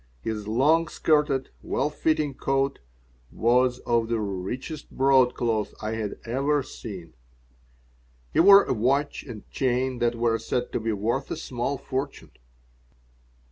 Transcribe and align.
His 0.23 0.47
long 0.47 0.87
skirted, 0.87 1.51
well 1.61 1.91
fitting 1.91 2.33
coat 2.33 2.79
was 3.31 3.77
of 3.85 4.07
the 4.07 4.19
richest 4.19 4.89
broadcloth 4.89 5.75
I 5.79 5.91
had 5.91 6.15
ever 6.25 6.63
seen. 6.63 7.13
He 8.33 8.39
wore 8.39 8.63
a 8.63 8.73
watch 8.73 9.21
and 9.21 9.47
chain 9.51 9.99
that 9.99 10.15
were 10.15 10.39
said 10.39 10.71
to 10.71 10.79
be 10.79 10.91
worth 10.91 11.29
a 11.29 11.35
small 11.37 11.77
fortune. 11.77 12.31